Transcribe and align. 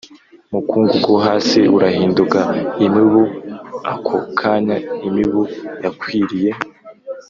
mukungugu 0.51 1.07
wo 1.13 1.19
hasi 1.27 1.59
urahinduka 1.75 2.39
imibu 2.85 3.21
Ako 3.93 4.15
kanya 4.39 4.75
imibu 5.07 5.41
yakwiriye 5.83 6.51